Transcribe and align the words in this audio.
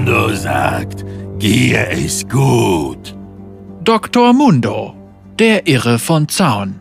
Mundo 0.00 0.34
sagt, 0.34 1.04
Gier 1.38 1.90
ist 1.90 2.30
gut. 2.30 3.14
Dr. 3.84 4.32
Mundo, 4.32 4.94
der 5.38 5.66
Irre 5.66 5.98
von 5.98 6.26
Zaun. 6.26 6.80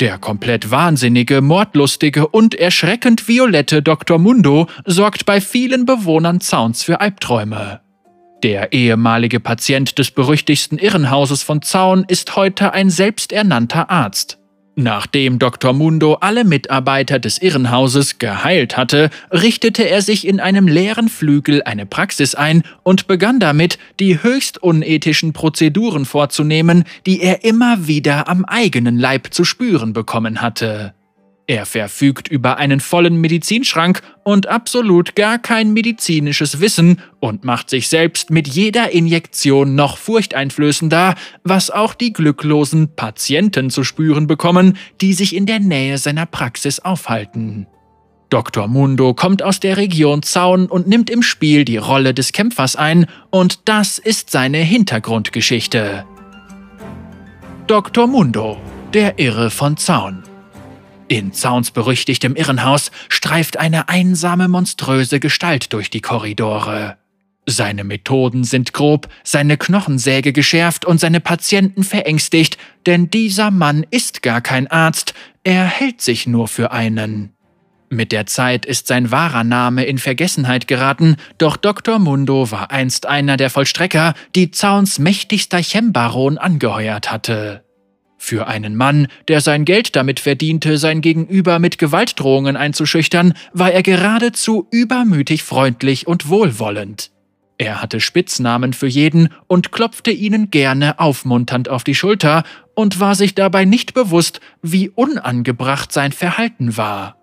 Der 0.00 0.18
komplett 0.18 0.70
wahnsinnige, 0.70 1.40
mordlustige 1.40 2.28
und 2.28 2.54
erschreckend 2.54 3.26
violette 3.26 3.80
Dr. 3.80 4.18
Mundo 4.18 4.66
sorgt 4.84 5.24
bei 5.24 5.40
vielen 5.40 5.86
Bewohnern 5.86 6.42
Zauns 6.42 6.82
für 6.82 7.00
Albträume. 7.00 7.80
Der 8.42 8.74
ehemalige 8.74 9.40
Patient 9.40 9.98
des 9.98 10.10
berüchtigsten 10.10 10.76
Irrenhauses 10.76 11.42
von 11.42 11.62
Zaun 11.62 12.04
ist 12.06 12.36
heute 12.36 12.74
ein 12.74 12.90
selbsternannter 12.90 13.88
Arzt. 13.88 14.38
Nachdem 14.76 15.38
Dr. 15.38 15.72
Mundo 15.72 16.14
alle 16.14 16.44
Mitarbeiter 16.44 17.20
des 17.20 17.38
Irrenhauses 17.38 18.18
geheilt 18.18 18.76
hatte, 18.76 19.10
richtete 19.30 19.88
er 19.88 20.02
sich 20.02 20.26
in 20.26 20.40
einem 20.40 20.66
leeren 20.66 21.08
Flügel 21.08 21.62
eine 21.62 21.86
Praxis 21.86 22.34
ein 22.34 22.64
und 22.82 23.06
begann 23.06 23.38
damit, 23.38 23.78
die 24.00 24.22
höchst 24.22 24.60
unethischen 24.60 25.32
Prozeduren 25.32 26.04
vorzunehmen, 26.04 26.84
die 27.06 27.20
er 27.20 27.44
immer 27.44 27.86
wieder 27.86 28.28
am 28.28 28.44
eigenen 28.44 28.98
Leib 28.98 29.32
zu 29.32 29.44
spüren 29.44 29.92
bekommen 29.92 30.42
hatte. 30.42 30.94
Er 31.46 31.66
verfügt 31.66 32.28
über 32.28 32.56
einen 32.56 32.80
vollen 32.80 33.20
Medizinschrank 33.20 34.00
und 34.22 34.46
absolut 34.46 35.14
gar 35.14 35.38
kein 35.38 35.74
medizinisches 35.74 36.60
Wissen 36.60 37.02
und 37.20 37.44
macht 37.44 37.68
sich 37.68 37.88
selbst 37.88 38.30
mit 38.30 38.48
jeder 38.48 38.92
Injektion 38.92 39.74
noch 39.74 39.98
furchteinflößender, 39.98 41.14
was 41.42 41.70
auch 41.70 41.92
die 41.92 42.14
glücklosen 42.14 42.94
Patienten 42.96 43.68
zu 43.68 43.84
spüren 43.84 44.26
bekommen, 44.26 44.78
die 45.02 45.12
sich 45.12 45.36
in 45.36 45.44
der 45.44 45.60
Nähe 45.60 45.98
seiner 45.98 46.24
Praxis 46.24 46.80
aufhalten. 46.80 47.66
Dr. 48.30 48.66
Mundo 48.66 49.12
kommt 49.12 49.42
aus 49.42 49.60
der 49.60 49.76
Region 49.76 50.22
Zaun 50.22 50.66
und 50.66 50.88
nimmt 50.88 51.10
im 51.10 51.22
Spiel 51.22 51.66
die 51.66 51.76
Rolle 51.76 52.14
des 52.14 52.32
Kämpfers 52.32 52.74
ein, 52.74 53.06
und 53.30 53.68
das 53.68 53.98
ist 53.98 54.30
seine 54.30 54.58
Hintergrundgeschichte. 54.58 56.06
Dr. 57.66 58.06
Mundo, 58.06 58.56
der 58.94 59.18
Irre 59.18 59.50
von 59.50 59.76
Zaun. 59.76 60.23
In 61.08 61.32
Zauns 61.32 61.70
berüchtigtem 61.70 62.34
Irrenhaus 62.34 62.90
streift 63.08 63.58
eine 63.58 63.88
einsame, 63.88 64.48
monströse 64.48 65.20
Gestalt 65.20 65.72
durch 65.72 65.90
die 65.90 66.00
Korridore. 66.00 66.96
Seine 67.46 67.84
Methoden 67.84 68.44
sind 68.44 68.72
grob, 68.72 69.08
seine 69.22 69.58
Knochensäge 69.58 70.32
geschärft 70.32 70.86
und 70.86 70.98
seine 70.98 71.20
Patienten 71.20 71.84
verängstigt, 71.84 72.56
denn 72.86 73.10
dieser 73.10 73.50
Mann 73.50 73.84
ist 73.90 74.22
gar 74.22 74.40
kein 74.40 74.66
Arzt, 74.66 75.12
er 75.42 75.66
hält 75.66 76.00
sich 76.00 76.26
nur 76.26 76.48
für 76.48 76.72
einen. 76.72 77.34
Mit 77.90 78.12
der 78.12 78.24
Zeit 78.24 78.64
ist 78.64 78.86
sein 78.86 79.10
wahrer 79.10 79.44
Name 79.44 79.84
in 79.84 79.98
Vergessenheit 79.98 80.66
geraten, 80.66 81.16
doch 81.36 81.58
Dr. 81.58 81.98
Mundo 81.98 82.50
war 82.50 82.70
einst 82.70 83.04
einer 83.06 83.36
der 83.36 83.50
Vollstrecker, 83.50 84.14
die 84.34 84.50
Zauns 84.50 84.98
mächtigster 84.98 85.58
Chembaron 85.58 86.38
angeheuert 86.38 87.12
hatte. 87.12 87.62
Für 88.26 88.46
einen 88.46 88.74
Mann, 88.74 89.08
der 89.28 89.42
sein 89.42 89.66
Geld 89.66 89.94
damit 89.96 90.18
verdiente, 90.18 90.78
sein 90.78 91.02
Gegenüber 91.02 91.58
mit 91.58 91.76
Gewaltdrohungen 91.76 92.56
einzuschüchtern, 92.56 93.34
war 93.52 93.70
er 93.70 93.82
geradezu 93.82 94.66
übermütig 94.70 95.42
freundlich 95.42 96.06
und 96.06 96.30
wohlwollend. 96.30 97.10
Er 97.58 97.82
hatte 97.82 98.00
Spitznamen 98.00 98.72
für 98.72 98.86
jeden 98.86 99.28
und 99.46 99.72
klopfte 99.72 100.10
ihnen 100.10 100.50
gerne 100.50 101.00
aufmunternd 101.00 101.68
auf 101.68 101.84
die 101.84 101.94
Schulter 101.94 102.44
und 102.72 102.98
war 102.98 103.14
sich 103.14 103.34
dabei 103.34 103.66
nicht 103.66 103.92
bewusst, 103.92 104.40
wie 104.62 104.88
unangebracht 104.88 105.92
sein 105.92 106.12
Verhalten 106.12 106.78
war. 106.78 107.18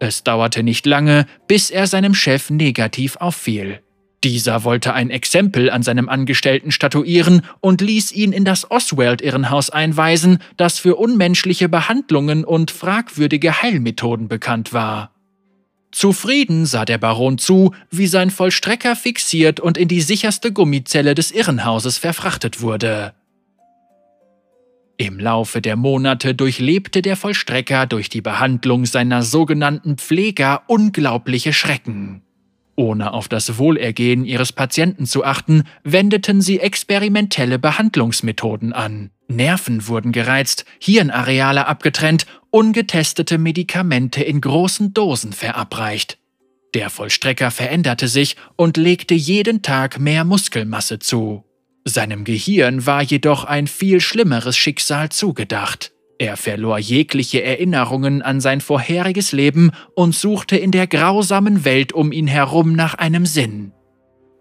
Es 0.00 0.24
dauerte 0.24 0.64
nicht 0.64 0.84
lange, 0.84 1.26
bis 1.46 1.70
er 1.70 1.86
seinem 1.86 2.12
Chef 2.12 2.50
negativ 2.50 3.14
auffiel. 3.18 3.82
Dieser 4.24 4.64
wollte 4.64 4.94
ein 4.94 5.10
Exempel 5.10 5.68
an 5.68 5.82
seinem 5.82 6.08
Angestellten 6.08 6.72
statuieren 6.72 7.42
und 7.60 7.82
ließ 7.82 8.10
ihn 8.12 8.32
in 8.32 8.46
das 8.46 8.70
Oswald-Irrenhaus 8.70 9.68
einweisen, 9.68 10.38
das 10.56 10.78
für 10.78 10.96
unmenschliche 10.96 11.68
Behandlungen 11.68 12.42
und 12.42 12.70
fragwürdige 12.70 13.60
Heilmethoden 13.60 14.26
bekannt 14.26 14.72
war. 14.72 15.10
Zufrieden 15.92 16.64
sah 16.64 16.86
der 16.86 16.96
Baron 16.96 17.36
zu, 17.36 17.74
wie 17.90 18.06
sein 18.06 18.30
Vollstrecker 18.30 18.96
fixiert 18.96 19.60
und 19.60 19.76
in 19.76 19.88
die 19.88 20.00
sicherste 20.00 20.52
Gummizelle 20.52 21.14
des 21.14 21.30
Irrenhauses 21.30 21.98
verfrachtet 21.98 22.62
wurde. 22.62 23.12
Im 24.96 25.20
Laufe 25.20 25.60
der 25.60 25.76
Monate 25.76 26.34
durchlebte 26.34 27.02
der 27.02 27.16
Vollstrecker 27.16 27.84
durch 27.86 28.08
die 28.08 28.22
Behandlung 28.22 28.86
seiner 28.86 29.22
sogenannten 29.22 29.98
Pfleger 29.98 30.62
unglaubliche 30.66 31.52
Schrecken. 31.52 32.22
Ohne 32.76 33.12
auf 33.12 33.28
das 33.28 33.58
Wohlergehen 33.58 34.24
ihres 34.24 34.52
Patienten 34.52 35.06
zu 35.06 35.24
achten, 35.24 35.64
wendeten 35.84 36.40
sie 36.40 36.60
experimentelle 36.60 37.58
Behandlungsmethoden 37.58 38.72
an. 38.72 39.10
Nerven 39.28 39.86
wurden 39.86 40.12
gereizt, 40.12 40.64
Hirnareale 40.80 41.66
abgetrennt, 41.66 42.26
ungetestete 42.50 43.38
Medikamente 43.38 44.22
in 44.22 44.40
großen 44.40 44.92
Dosen 44.92 45.32
verabreicht. 45.32 46.18
Der 46.74 46.90
Vollstrecker 46.90 47.52
veränderte 47.52 48.08
sich 48.08 48.36
und 48.56 48.76
legte 48.76 49.14
jeden 49.14 49.62
Tag 49.62 50.00
mehr 50.00 50.24
Muskelmasse 50.24 50.98
zu. 50.98 51.44
Seinem 51.84 52.24
Gehirn 52.24 52.86
war 52.86 53.02
jedoch 53.02 53.44
ein 53.44 53.68
viel 53.68 54.00
schlimmeres 54.00 54.56
Schicksal 54.56 55.10
zugedacht. 55.10 55.93
Er 56.18 56.36
verlor 56.36 56.78
jegliche 56.78 57.42
Erinnerungen 57.42 58.22
an 58.22 58.40
sein 58.40 58.60
vorheriges 58.60 59.32
Leben 59.32 59.72
und 59.94 60.14
suchte 60.14 60.56
in 60.56 60.70
der 60.70 60.86
grausamen 60.86 61.64
Welt 61.64 61.92
um 61.92 62.12
ihn 62.12 62.26
herum 62.26 62.74
nach 62.74 62.94
einem 62.94 63.26
Sinn. 63.26 63.72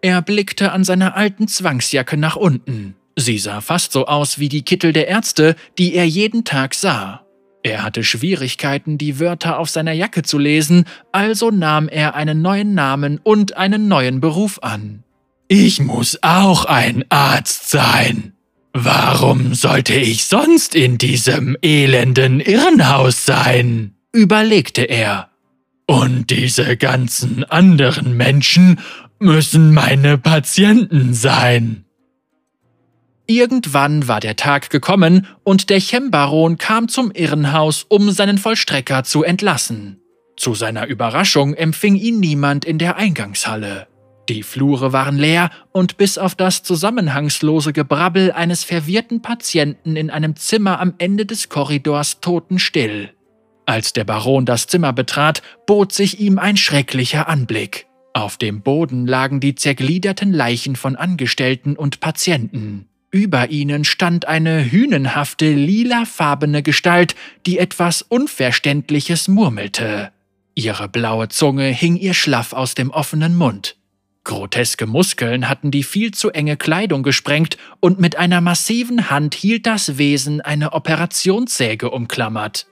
Er 0.01 0.21
blickte 0.21 0.71
an 0.71 0.83
seiner 0.83 1.15
alten 1.15 1.47
Zwangsjacke 1.47 2.17
nach 2.17 2.35
unten. 2.35 2.95
Sie 3.15 3.37
sah 3.37 3.61
fast 3.61 3.91
so 3.91 4.05
aus 4.05 4.39
wie 4.39 4.49
die 4.49 4.63
Kittel 4.63 4.91
der 4.91 5.07
Ärzte, 5.07 5.55
die 5.77 5.93
er 5.93 6.05
jeden 6.05 6.43
Tag 6.43 6.75
sah. 6.75 7.25
Er 7.63 7.83
hatte 7.83 8.03
Schwierigkeiten, 8.03 8.97
die 8.97 9.19
Wörter 9.19 9.57
auf 9.57 9.69
seiner 9.69 9.93
Jacke 9.93 10.23
zu 10.23 10.37
lesen, 10.37 10.85
also 11.13 11.49
nahm 11.49 11.87
er 11.87 12.13
einen 12.15 12.41
neuen 12.41 12.73
Namen 12.73 13.19
und 13.23 13.55
einen 13.55 13.87
neuen 13.87 14.19
Beruf 14.19 14.59
an. 14.61 15.03
Ich 15.47 15.79
muss 15.79 16.19
auch 16.21 16.65
ein 16.65 17.05
Arzt 17.09 17.69
sein, 17.69 18.32
Warum 18.73 19.53
sollte 19.53 19.93
ich 19.93 20.25
sonst 20.25 20.73
in 20.73 20.97
diesem 20.97 21.55
elenden 21.61 22.39
Irrenhaus 22.39 23.25
sein? 23.25 23.95
überlegte 24.11 24.83
er. 24.83 25.29
Und 25.85 26.29
diese 26.31 26.75
ganzen 26.77 27.43
anderen 27.43 28.17
Menschen 28.17 28.79
müssen 29.19 29.73
meine 29.73 30.17
Patienten 30.17 31.13
sein. 31.13 31.85
Irgendwann 33.27 34.07
war 34.07 34.19
der 34.19 34.35
Tag 34.35 34.69
gekommen 34.69 35.27
und 35.43 35.69
der 35.69 35.79
Chembaron 35.79 36.57
kam 36.57 36.87
zum 36.89 37.11
Irrenhaus, 37.11 37.85
um 37.87 38.11
seinen 38.11 38.37
Vollstrecker 38.37 39.03
zu 39.03 39.23
entlassen. 39.23 39.99
Zu 40.35 40.55
seiner 40.55 40.87
Überraschung 40.87 41.53
empfing 41.53 41.95
ihn 41.95 42.19
niemand 42.19 42.65
in 42.65 42.79
der 42.79 42.97
Eingangshalle. 42.97 43.87
Die 44.29 44.43
Flure 44.43 44.93
waren 44.93 45.17
leer 45.17 45.49
und 45.71 45.97
bis 45.97 46.17
auf 46.17 46.33
das 46.35 46.63
zusammenhangslose 46.63 47.73
Gebrabbel 47.73 48.31
eines 48.31 48.63
verwirrten 48.63 49.21
Patienten 49.21 49.97
in 49.97 50.09
einem 50.09 50.35
Zimmer 50.37 50.79
am 50.79 50.93
Ende 50.97 51.25
des 51.25 51.49
Korridors 51.49 52.21
totenstill. 52.21 53.11
Als 53.65 53.93
der 53.93 54.05
Baron 54.05 54.45
das 54.45 54.67
Zimmer 54.67 54.93
betrat, 54.93 55.41
bot 55.65 55.91
sich 55.91 56.19
ihm 56.19 56.39
ein 56.39 56.57
schrecklicher 56.57 57.27
Anblick. 57.27 57.87
Auf 58.13 58.37
dem 58.37 58.61
Boden 58.61 59.07
lagen 59.07 59.39
die 59.39 59.55
zergliederten 59.55 60.31
Leichen 60.31 60.75
von 60.75 60.95
Angestellten 60.95 61.75
und 61.75 61.99
Patienten. 61.99 62.87
Über 63.11 63.49
ihnen 63.49 63.85
stand 63.85 64.27
eine 64.27 64.71
hünenhafte, 64.71 65.51
lilafarbene 65.51 66.63
Gestalt, 66.63 67.15
die 67.45 67.59
etwas 67.59 68.01
Unverständliches 68.01 69.27
murmelte. 69.27 70.11
Ihre 70.55 70.87
blaue 70.87 71.29
Zunge 71.29 71.65
hing 71.65 71.95
ihr 71.95 72.13
schlaff 72.13 72.53
aus 72.53 72.75
dem 72.75 72.89
offenen 72.91 73.35
Mund. 73.35 73.75
Groteske 74.23 74.85
Muskeln 74.85 75.49
hatten 75.49 75.69
die 75.69 75.83
viel 75.83 76.11
zu 76.11 76.31
enge 76.31 76.55
Kleidung 76.55 77.03
gesprengt 77.03 77.57
und 77.79 77.99
mit 77.99 78.15
einer 78.17 78.41
massiven 78.41 79.09
Hand 79.09 79.35
hielt 79.35 79.65
das 79.65 79.97
Wesen 79.97 80.39
eine 80.39 80.73
Operationssäge 80.73 81.89
umklammert. 81.89 82.67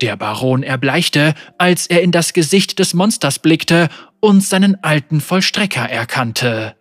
Der 0.00 0.16
Baron 0.16 0.62
erbleichte, 0.62 1.34
als 1.58 1.86
er 1.86 2.02
in 2.02 2.10
das 2.10 2.32
Gesicht 2.32 2.78
des 2.78 2.94
Monsters 2.94 3.38
blickte 3.38 3.88
und 4.18 4.42
seinen 4.42 4.82
alten 4.82 5.20
Vollstrecker 5.20 5.88
erkannte. 5.88 6.74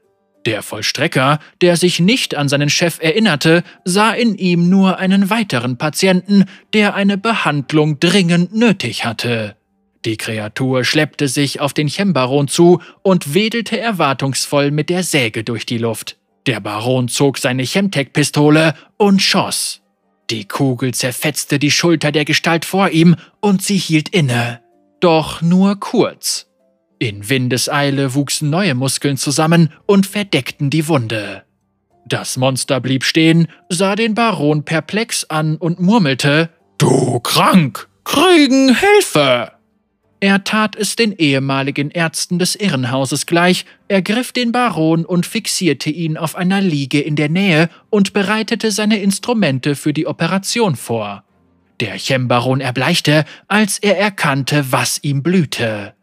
Der 0.45 0.63
Vollstrecker, 0.63 1.39
der 1.61 1.75
sich 1.75 1.99
nicht 1.99 2.35
an 2.35 2.47
seinen 2.47 2.69
Chef 2.69 2.99
erinnerte, 3.01 3.63
sah 3.83 4.11
in 4.13 4.35
ihm 4.35 4.69
nur 4.69 4.97
einen 4.97 5.29
weiteren 5.29 5.77
Patienten, 5.77 6.45
der 6.73 6.95
eine 6.95 7.17
Behandlung 7.17 7.99
dringend 7.99 8.55
nötig 8.55 9.03
hatte. 9.03 9.58
Die 10.05 10.17
Kreatur 10.17 10.85
schleppte 10.85 11.27
sich 11.27 11.59
auf 11.59 11.73
den 11.73 11.87
Chembaron 11.87 12.47
zu 12.47 12.81
und 13.01 13.33
wedelte 13.33 13.79
erwartungsvoll 13.79 14.71
mit 14.71 14.89
der 14.89 15.03
Säge 15.03 15.43
durch 15.43 15.65
die 15.65 15.77
Luft. 15.77 16.17
Der 16.45 16.61
Baron 16.61 17.09
zog 17.09 17.37
seine 17.37 17.63
Chemtech-Pistole 17.63 18.75
und 18.97 19.21
schoss. 19.21 19.81
Die 20.29 20.47
Kugel 20.47 20.93
zerfetzte 20.93 21.59
die 21.59 21.71
Schulter 21.71 22.11
der 22.11 22.23
Gestalt 22.23 22.63
vor 22.65 22.89
ihm 22.89 23.15
und 23.41 23.61
sie 23.61 23.77
hielt 23.77 24.09
inne. 24.09 24.61
Doch 24.99 25.41
nur 25.41 25.79
kurz. 25.79 26.47
In 26.97 27.29
Windeseile 27.29 28.13
wuchsen 28.13 28.49
neue 28.49 28.75
Muskeln 28.75 29.17
zusammen 29.17 29.71
und 29.85 30.05
verdeckten 30.05 30.69
die 30.69 30.87
Wunde. 30.87 31.43
Das 32.05 32.37
Monster 32.37 32.79
blieb 32.79 33.03
stehen, 33.03 33.47
sah 33.69 33.95
den 33.95 34.15
Baron 34.15 34.63
perplex 34.63 35.25
an 35.25 35.57
und 35.57 35.79
murmelte 35.79 36.49
Du 36.77 37.19
krank! 37.19 37.87
Kriegen 38.03 38.75
Hilfe! 38.75 39.58
Er 40.21 40.43
tat 40.43 40.75
es 40.75 40.97
den 40.97 41.13
ehemaligen 41.13 41.91
Ärzten 41.91 42.39
des 42.39 42.55
Irrenhauses 42.55 43.25
gleich, 43.25 43.65
ergriff 43.87 44.33
den 44.33 44.51
Baron 44.51 45.05
und 45.05 45.25
fixierte 45.25 45.89
ihn 45.89 46.17
auf 46.17 46.35
einer 46.35 46.59
Liege 46.59 46.99
in 46.99 47.15
der 47.15 47.29
Nähe 47.29 47.69
und 47.89 48.11
bereitete 48.11 48.71
seine 48.71 48.99
Instrumente 48.99 49.75
für 49.75 49.93
die 49.93 50.07
Operation 50.07 50.75
vor. 50.75 51.23
Der 51.79 51.97
Chembaron 51.97 52.59
erbleichte, 52.59 53.23
als 53.47 53.79
er 53.79 53.97
erkannte, 53.97 54.71
was 54.71 55.01
ihm 55.01 55.23
blühte. 55.23 55.93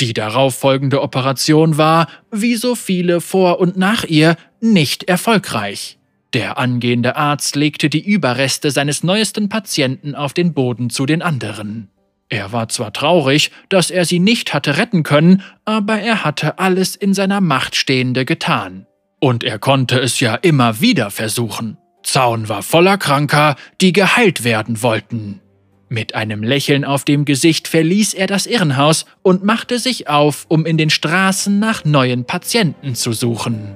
Die 0.00 0.12
darauffolgende 0.12 1.00
Operation 1.00 1.76
war, 1.76 2.08
wie 2.32 2.56
so 2.56 2.74
viele 2.74 3.20
vor 3.20 3.60
und 3.60 3.76
nach 3.76 4.02
ihr, 4.04 4.36
nicht 4.60 5.04
erfolgreich. 5.04 5.98
Der 6.32 6.58
angehende 6.58 7.14
Arzt 7.16 7.54
legte 7.54 7.88
die 7.88 8.04
Überreste 8.04 8.72
seines 8.72 9.04
neuesten 9.04 9.48
Patienten 9.48 10.16
auf 10.16 10.34
den 10.34 10.52
Boden 10.52 10.90
zu 10.90 11.06
den 11.06 11.22
anderen. 11.22 11.88
Er 12.28 12.52
war 12.52 12.68
zwar 12.68 12.92
traurig, 12.92 13.50
dass 13.68 13.90
er 13.90 14.04
sie 14.04 14.18
nicht 14.18 14.52
hatte 14.52 14.76
retten 14.76 15.02
können, 15.02 15.42
aber 15.64 15.98
er 15.98 16.24
hatte 16.24 16.58
alles 16.58 16.94
in 16.94 17.14
seiner 17.14 17.40
Macht 17.40 17.74
Stehende 17.74 18.24
getan. 18.24 18.86
Und 19.20 19.44
er 19.44 19.58
konnte 19.58 19.98
es 19.98 20.20
ja 20.20 20.34
immer 20.34 20.80
wieder 20.80 21.10
versuchen. 21.10 21.78
Zaun 22.02 22.48
war 22.48 22.62
voller 22.62 22.98
Kranker, 22.98 23.56
die 23.80 23.92
geheilt 23.92 24.44
werden 24.44 24.82
wollten. 24.82 25.40
Mit 25.88 26.14
einem 26.14 26.42
Lächeln 26.42 26.84
auf 26.84 27.04
dem 27.04 27.24
Gesicht 27.24 27.66
verließ 27.66 28.12
er 28.12 28.26
das 28.26 28.46
Irrenhaus 28.46 29.06
und 29.22 29.42
machte 29.42 29.78
sich 29.78 30.08
auf, 30.08 30.44
um 30.48 30.66
in 30.66 30.76
den 30.76 30.90
Straßen 30.90 31.58
nach 31.58 31.84
neuen 31.84 32.26
Patienten 32.26 32.94
zu 32.94 33.12
suchen. 33.14 33.74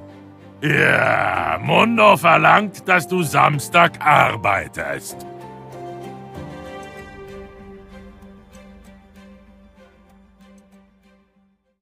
Ja, 0.61 1.59
Mundo 1.61 2.15
verlangt, 2.15 2.87
dass 2.87 3.07
du 3.07 3.23
Samstag 3.23 3.99
arbeitest. 3.99 5.17